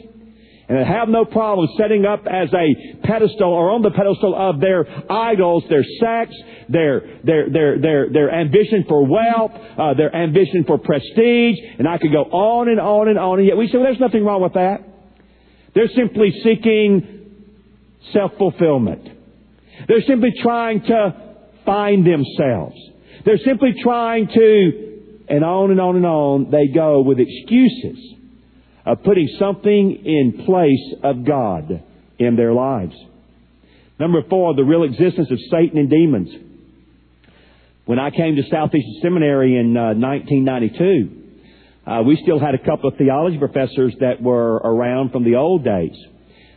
[0.69, 4.86] and have no problem setting up as a pedestal or on the pedestal of their
[5.12, 6.32] idols, their sex,
[6.69, 11.97] their their their their their ambition for wealth, uh, their ambition for prestige, and I
[11.97, 13.39] could go on and on and on.
[13.39, 14.82] And yet we say, well, there's nothing wrong with that.
[15.73, 17.34] They're simply seeking
[18.13, 19.10] self fulfillment.
[19.88, 21.15] They're simply trying to
[21.65, 22.75] find themselves.
[23.25, 28.18] They're simply trying to, and on and on and on they go with excuses
[28.89, 31.84] of putting something in place of God
[32.17, 32.95] in their lives.
[33.99, 36.30] Number four, the real existence of Satan and demons.
[37.86, 41.17] When I came to Southeastern Seminary in uh, 1992,
[41.86, 45.63] uh, we still had a couple of theology professors that were around from the old
[45.63, 45.95] days.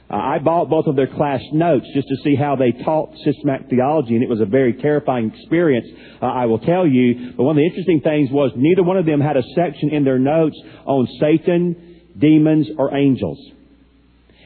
[0.08, 3.68] Uh, I bought both of their class notes just to see how they taught systematic
[3.68, 5.86] theology, and it was a very terrifying experience,
[6.22, 7.32] uh, I will tell you.
[7.36, 10.04] But one of the interesting things was neither one of them had a section in
[10.04, 11.91] their notes on Satan
[12.22, 13.38] demons, or angels.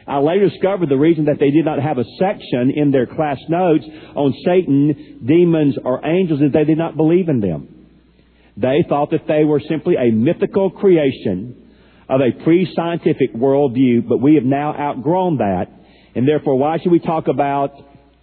[0.09, 3.39] I later discovered the reason that they did not have a section in their class
[3.49, 3.85] notes
[4.15, 7.69] on Satan, demons, or angels is they did not believe in them.
[8.57, 11.71] They thought that they were simply a mythical creation
[12.09, 15.67] of a pre-scientific worldview, but we have now outgrown that.
[16.15, 17.73] And therefore, why should we talk about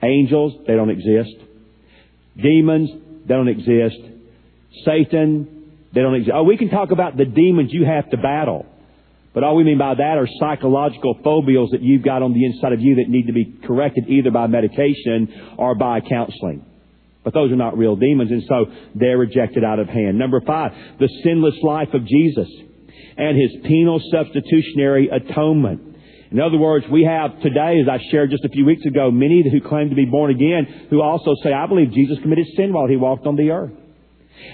[0.02, 0.54] angels?
[0.66, 1.36] They don't exist.
[2.42, 2.89] Demons?
[3.28, 4.00] They don't exist.
[4.86, 5.70] Satan?
[5.94, 6.32] They don't exist.
[6.34, 8.66] Oh, we can talk about the demons you have to battle.
[9.34, 12.74] But all we mean by that are psychological phobias that you've got on the inside
[12.74, 16.65] of you that need to be corrected either by medication or by counseling.
[17.24, 18.65] But those are not real demons, and so
[18.96, 20.19] they're rejected out of hand.
[20.19, 22.50] Number five, the sinless life of Jesus
[23.17, 25.98] and his penal substitutionary atonement.
[26.32, 29.43] In other words, we have today, as I shared just a few weeks ago, many
[29.50, 32.88] who claim to be born again who also say, I believe Jesus committed sin while
[32.88, 33.72] he walked on the earth.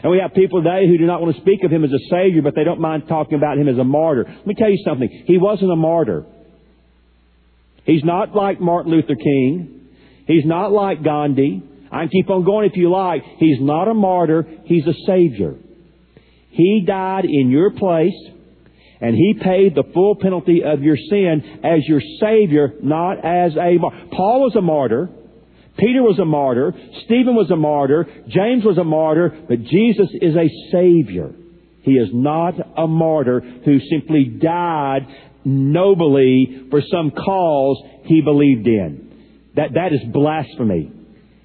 [0.04, 2.00] And we have people today who do not want to speak of him as a
[2.10, 4.26] savior, but they don't mind talking about him as a martyr.
[4.28, 5.24] Let me tell you something.
[5.26, 6.26] He wasn't a martyr.
[7.86, 9.90] He's not like Martin Luther King.
[10.28, 11.64] He's not like Gandhi.
[11.92, 13.24] I can keep on going if you like.
[13.38, 14.46] He's not a martyr.
[14.66, 15.56] He's a savior.
[16.52, 18.14] He died in your place,
[19.02, 23.78] and he paid the full penalty of your sin as your savior, not as a
[23.78, 24.08] martyr.
[24.12, 25.10] Paul was a martyr.
[25.80, 26.74] Peter was a martyr.
[27.06, 28.06] Stephen was a martyr.
[28.28, 29.30] James was a martyr.
[29.48, 31.34] But Jesus is a Savior.
[31.82, 35.08] He is not a martyr who simply died
[35.46, 39.52] nobly for some cause he believed in.
[39.56, 40.92] That, that is blasphemy.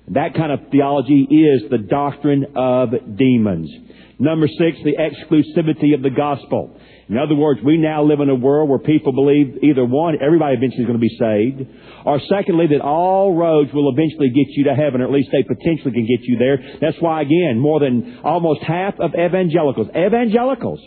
[0.09, 3.71] That kind of theology is the doctrine of demons.
[4.19, 6.79] Number six, the exclusivity of the gospel.
[7.09, 10.57] In other words, we now live in a world where people believe either one, everybody
[10.57, 11.69] eventually is going to be saved,
[12.07, 15.43] or secondly, that all roads will eventually get you to heaven, or at least they
[15.43, 16.59] potentially can get you there.
[16.81, 20.81] That's why, again, more than almost half of evangelicals, evangelicals,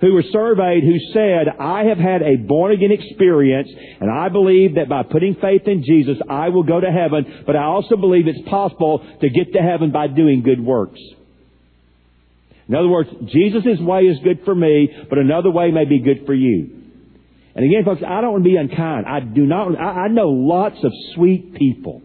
[0.00, 3.68] who were surveyed who said, I have had a born again experience
[4.00, 7.54] and I believe that by putting faith in Jesus, I will go to heaven, but
[7.54, 10.98] I also believe it's possible to get to heaven by doing good works.
[12.70, 16.24] In other words, Jesus' way is good for me, but another way may be good
[16.24, 16.70] for you.
[17.56, 19.06] And again, folks, I don't want to be unkind.
[19.06, 22.00] I do not, I, I know lots of sweet people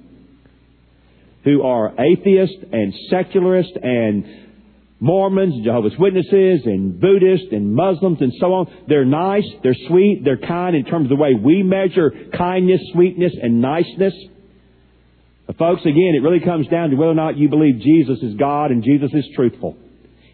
[1.44, 4.26] who are atheists and secularists and
[5.00, 8.86] Mormons, Jehovah's Witnesses, and Buddhists, and Muslims, and so on.
[8.88, 13.34] They're nice, they're sweet, they're kind in terms of the way we measure kindness, sweetness,
[13.40, 14.16] and niceness.
[15.46, 18.34] But folks, again, it really comes down to whether or not you believe Jesus is
[18.34, 19.78] God and Jesus is truthful.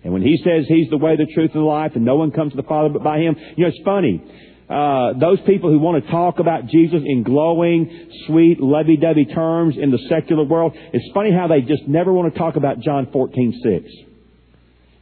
[0.03, 2.31] And when he says he's the way, the truth, and the life, and no one
[2.31, 4.23] comes to the Father but by him, you know, it's funny.
[4.69, 9.91] Uh, those people who want to talk about Jesus in glowing, sweet, lovey-dovey terms in
[9.91, 13.61] the secular world, it's funny how they just never want to talk about John 14,
[13.61, 14.10] 6.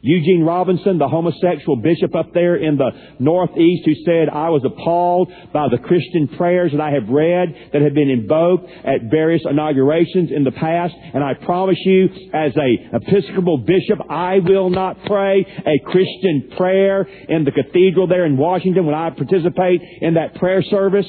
[0.02, 5.30] Eugene Robinson, the homosexual bishop up there in the Northeast who said, I was appalled
[5.52, 10.30] by the Christian prayers that I have read that have been invoked at various inaugurations
[10.34, 10.94] in the past.
[10.96, 17.02] And I promise you, as a Episcopal bishop, I will not pray a Christian prayer
[17.28, 21.06] in the cathedral there in Washington when I participate in that prayer service.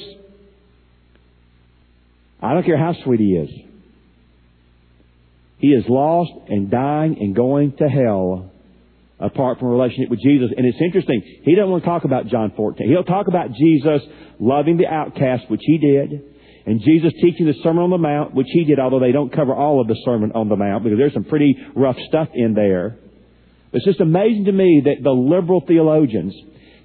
[2.42, 3.50] I don't care how sweet he is.
[5.58, 8.51] He is lost and dying and going to hell
[9.22, 10.50] apart from a relationship with Jesus.
[10.56, 11.22] And it's interesting.
[11.44, 12.88] He doesn't want to talk about John 14.
[12.88, 14.02] He'll talk about Jesus
[14.40, 16.10] loving the outcast, which he did,
[16.66, 19.54] and Jesus teaching the Sermon on the Mount, which he did, although they don't cover
[19.54, 22.98] all of the Sermon on the Mount because there's some pretty rough stuff in there.
[23.72, 26.34] It's just amazing to me that the liberal theologians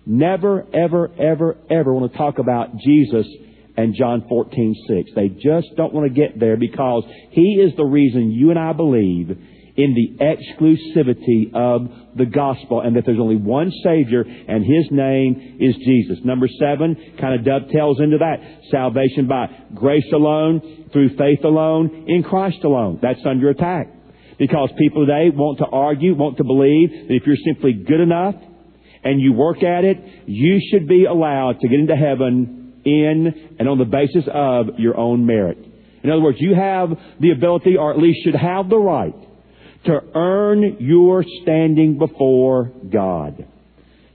[0.06, 3.28] never, ever, ever, ever want to talk about Jesus
[3.76, 5.12] and John 14, 6.
[5.16, 8.74] They just don't want to get there because He is the reason you and I
[8.74, 9.38] believe
[9.78, 15.58] in the exclusivity of the gospel and that there's only one Savior and His name
[15.62, 16.18] is Jesus.
[16.26, 18.38] Number seven kind of dovetails into that.
[18.72, 23.00] Salvation by grace alone, through faith alone, in Christ alone.
[23.02, 23.94] That's under attack.
[24.40, 28.36] Because people today want to argue, want to believe that if you're simply good enough
[29.04, 33.70] and you work at it, you should be allowed to get into heaven in and
[33.70, 35.58] on the basis of your own merit.
[36.04, 39.27] In other words, you have the ability or at least should have the right
[39.86, 43.48] to earn your standing before God.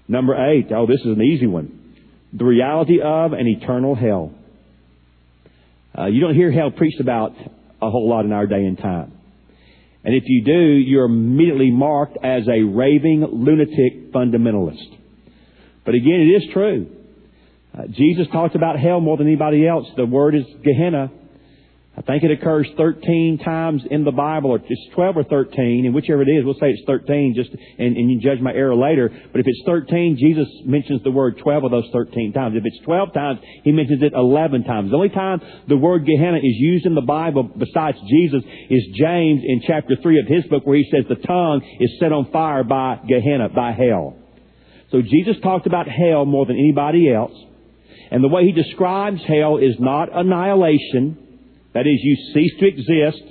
[0.08, 1.96] Number eight, oh, this is an easy one.
[2.32, 4.32] The reality of an eternal hell.
[5.96, 7.32] Uh, you don't hear hell preached about
[7.80, 9.12] a whole lot in our day and time.
[10.04, 14.98] And if you do, you're immediately marked as a raving lunatic fundamentalist.
[15.84, 16.86] But again, it is true.
[17.76, 19.86] Uh, Jesus talked about hell more than anybody else.
[19.96, 21.10] The word is Gehenna.
[22.02, 25.94] I think it occurs 13 times in the Bible, or it's 12 or 13, and
[25.94, 29.08] whichever it is, we'll say it's 13, just, and, and you judge my error later.
[29.30, 32.56] But if it's 13, Jesus mentions the word 12 of those 13 times.
[32.56, 34.90] If it's 12 times, He mentions it 11 times.
[34.90, 39.42] The only time the word Gehenna is used in the Bible besides Jesus is James
[39.46, 42.64] in chapter 3 of his book where he says the tongue is set on fire
[42.64, 44.16] by Gehenna, by hell.
[44.90, 47.32] So Jesus talked about hell more than anybody else.
[48.10, 51.21] And the way he describes hell is not annihilation,
[51.74, 53.22] that is, you cease to exist,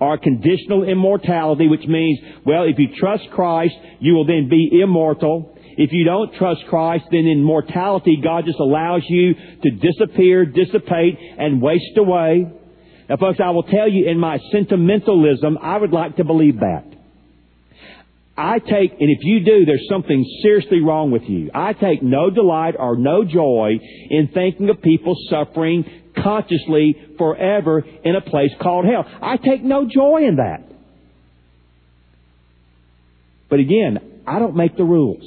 [0.00, 5.56] or conditional immortality, which means, well, if you trust Christ, you will then be immortal.
[5.76, 11.18] If you don't trust Christ, then in mortality, God just allows you to disappear, dissipate,
[11.38, 12.46] and waste away.
[13.08, 16.84] Now, folks, I will tell you in my sentimentalism, I would like to believe that.
[18.36, 21.50] I take, and if you do, there's something seriously wrong with you.
[21.54, 23.78] I take no delight or no joy
[24.10, 25.84] in thinking of people suffering
[26.24, 29.04] consciously forever in a place called hell.
[29.22, 30.64] I take no joy in that.
[33.48, 35.22] But again, I don't make the rules.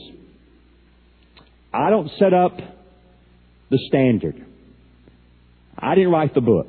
[1.73, 2.57] I don't set up
[3.69, 4.43] the standard.
[5.77, 6.67] I didn't write the book.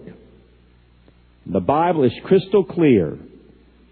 [1.47, 3.19] The Bible is crystal clear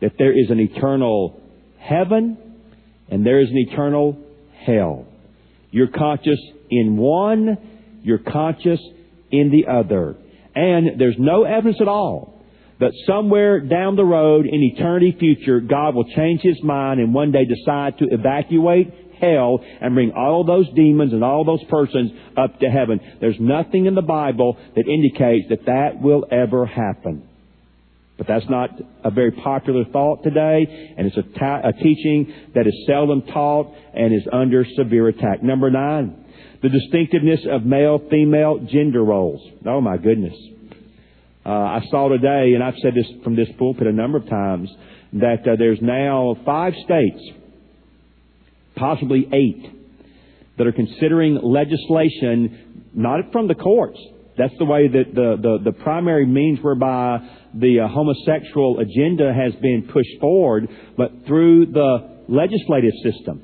[0.03, 1.41] that there is an eternal
[1.79, 2.37] heaven
[3.09, 4.19] and there is an eternal
[4.65, 5.07] hell.
[5.71, 7.57] You're conscious in one,
[8.03, 8.81] you're conscious
[9.31, 10.17] in the other.
[10.57, 12.43] And there's no evidence at all
[12.81, 17.31] that somewhere down the road in eternity future, God will change His mind and one
[17.31, 22.59] day decide to evacuate hell and bring all those demons and all those persons up
[22.61, 23.01] to heaven.
[23.21, 27.29] There's nothing in the Bible that indicates that that will ever happen.
[28.19, 28.71] But that's not
[29.05, 33.75] a very popular thought today, and it's a, ta- a teaching that is seldom taught
[33.93, 35.43] and is under severe attack.
[35.43, 36.25] Number nine,
[36.63, 39.41] the distinctiveness of male-female gender roles.
[39.67, 40.35] Oh my goodness.
[41.45, 44.69] Uh, I saw today, and I've said this from this pulpit a number of times,
[45.13, 47.21] that uh, there's now five states,
[48.75, 49.73] possibly eight,
[50.59, 53.99] that are considering legislation not from the courts.
[54.39, 57.19] That's the way that the, the, the primary means whereby
[57.55, 63.43] the uh, homosexual agenda has been pushed forward, but through the legislative system.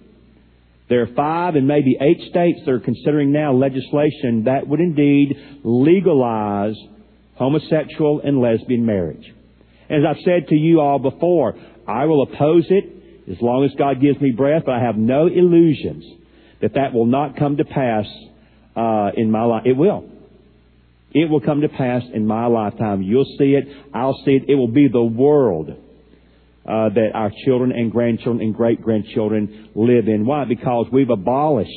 [0.93, 5.35] There are five and maybe eight states that are considering now legislation that would indeed
[5.65, 6.75] legalize
[7.37, 9.25] homosexual and lesbian marriage.
[9.89, 11.55] As I've said to you all before,
[11.89, 12.85] I will oppose it
[13.31, 16.05] as long as God gives me breath, but I have no illusions
[16.61, 18.05] that that will not come to pass
[18.77, 19.63] uh, in my life.
[19.65, 20.11] It will.
[21.13, 23.01] It will come to pass in my lifetime.
[23.01, 23.65] You'll see it.
[23.95, 24.43] I'll see it.
[24.47, 25.71] It will be the world
[26.65, 30.25] uh, that our children and grandchildren and great grandchildren live in.
[30.25, 30.45] Why?
[30.45, 31.71] Because we've abolished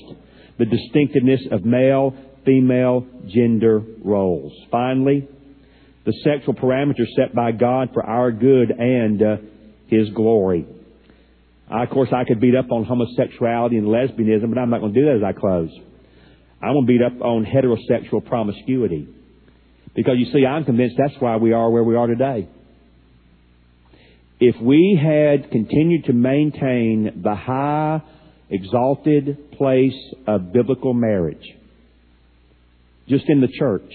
[0.59, 2.15] the distinctiveness of male,
[2.45, 4.53] female, gender roles.
[4.71, 5.27] Finally,
[6.05, 9.37] the sexual parameters set by God for our good and uh,
[9.87, 10.67] His glory.
[11.69, 14.93] I, of course, I could beat up on homosexuality and lesbianism, but I'm not going
[14.93, 15.71] to do that as I close.
[16.61, 19.07] I'm going to beat up on heterosexual promiscuity.
[19.95, 22.47] Because you see, I'm convinced that's why we are where we are today.
[24.47, 27.99] If we had continued to maintain the high,
[28.51, 31.43] exalted place of biblical marriage,
[33.07, 33.91] just in the church,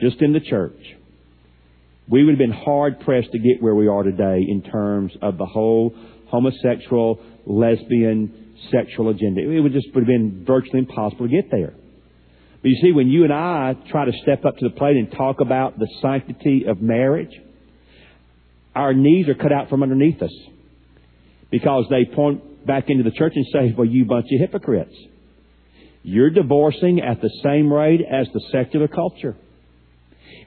[0.00, 0.78] just in the church,
[2.08, 5.36] we would have been hard pressed to get where we are today in terms of
[5.36, 5.94] the whole
[6.28, 9.42] homosexual, lesbian, sexual agenda.
[9.42, 11.74] It would just would have been virtually impossible to get there.
[12.62, 15.12] But you see, when you and I try to step up to the plate and
[15.12, 17.38] talk about the sanctity of marriage,
[18.74, 20.34] our knees are cut out from underneath us
[21.50, 24.94] because they point back into the church and say, well, you bunch of hypocrites.
[26.02, 29.36] You're divorcing at the same rate as the secular culture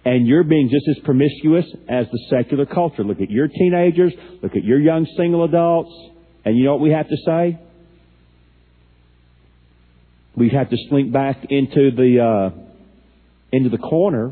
[0.07, 3.03] and you're being just as promiscuous as the secular culture.
[3.03, 5.91] Look at your teenagers, look at your young single adults,
[6.45, 7.59] and you know what we have to say?
[10.33, 12.59] We have to slink back into the uh,
[13.51, 14.31] into the corner,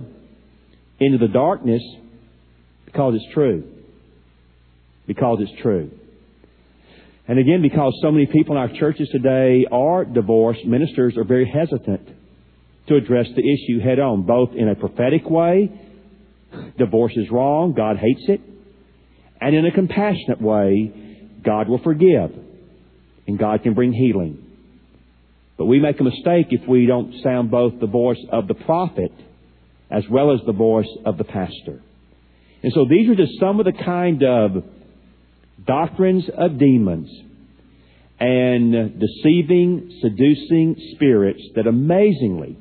[1.00, 1.82] into the darkness,
[2.86, 3.75] because it's true.
[5.08, 5.92] Because it's true.
[7.28, 11.50] And again, because so many people in our churches today are divorced, ministers are very
[11.50, 12.08] hesitant
[12.88, 15.72] to address the issue head on, both in a prophetic way,
[16.78, 18.42] divorce is wrong, God hates it,
[19.42, 20.92] and in a compassionate way,
[21.44, 22.32] God will forgive,
[23.28, 24.44] and God can bring healing.
[25.58, 29.12] But we make a mistake if we don't sound both the voice of the prophet
[29.90, 31.82] as well as the voice of the pastor.
[32.62, 34.64] And so these are just some of the kind of
[35.64, 37.10] doctrines of demons
[38.20, 42.58] and deceiving, seducing spirits that amazingly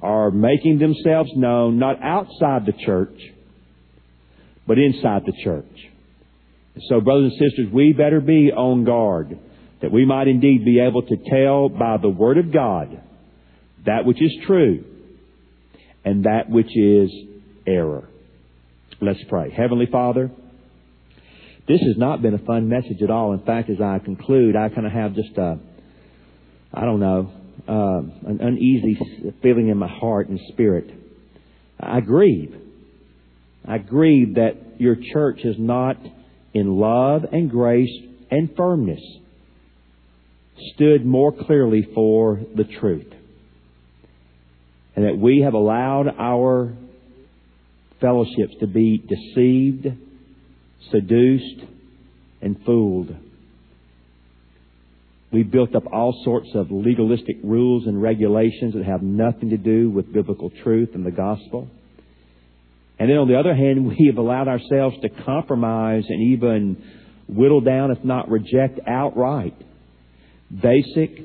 [0.00, 3.18] are making themselves known not outside the church,
[4.66, 5.64] but inside the church.
[6.88, 9.38] So, brothers and sisters, we better be on guard
[9.80, 13.00] that we might indeed be able to tell by the Word of God
[13.86, 14.84] that which is true
[16.04, 17.10] and that which is
[17.66, 18.08] error.
[19.00, 19.50] Let's pray.
[19.50, 20.30] Heavenly Father,
[21.66, 23.32] this has not been a fun message at all.
[23.32, 25.58] In fact, as I conclude, I kind of have just a,
[26.72, 27.32] I don't know,
[27.66, 28.98] uh, an uneasy
[29.42, 30.90] feeling in my heart and spirit.
[31.80, 32.54] I grieve.
[33.66, 35.96] I grieve that your church is not
[36.52, 37.90] in love and grace
[38.30, 39.00] and firmness
[40.74, 43.12] stood more clearly for the truth.
[44.96, 46.74] And that we have allowed our
[48.00, 49.86] fellowships to be deceived,
[50.90, 51.64] seduced,
[52.40, 53.14] and fooled
[55.34, 59.90] We've built up all sorts of legalistic rules and regulations that have nothing to do
[59.90, 61.68] with biblical truth and the gospel.
[63.00, 66.76] And then on the other hand, we have allowed ourselves to compromise and even
[67.28, 69.56] whittle down, if not reject outright,
[70.62, 71.18] basic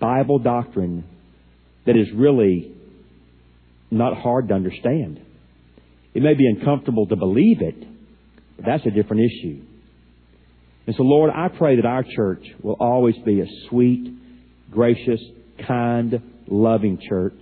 [0.00, 1.04] Bible doctrine
[1.86, 2.74] that is really
[3.88, 5.20] not hard to understand.
[6.12, 7.86] It may be uncomfortable to believe it,
[8.62, 9.62] but that's a different issue.
[10.86, 14.14] And so, Lord, I pray that our church will always be a sweet,
[14.70, 15.20] gracious,
[15.66, 17.40] kind, loving church.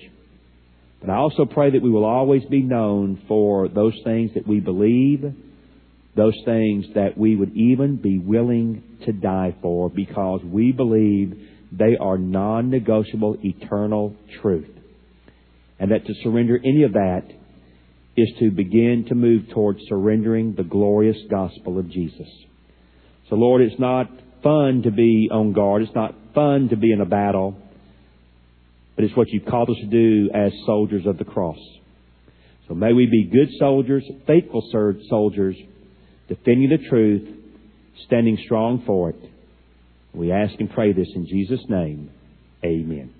[1.00, 4.60] But I also pray that we will always be known for those things that we
[4.60, 5.24] believe,
[6.16, 11.96] those things that we would even be willing to die for because we believe they
[11.98, 14.68] are non-negotiable eternal truth.
[15.78, 17.22] And that to surrender any of that
[18.20, 22.28] is to begin to move towards surrendering the glorious gospel of Jesus.
[23.28, 24.08] So Lord, it's not
[24.42, 25.82] fun to be on guard.
[25.82, 27.56] It's not fun to be in a battle.
[28.96, 31.58] But it's what you've called us to do as soldiers of the cross.
[32.68, 34.68] So may we be good soldiers, faithful
[35.08, 35.56] soldiers,
[36.28, 37.28] defending the truth,
[38.06, 39.16] standing strong for it.
[40.14, 42.10] We ask and pray this in Jesus' name.
[42.64, 43.19] Amen.